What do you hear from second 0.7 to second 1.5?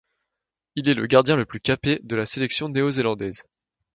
Il est le gardien le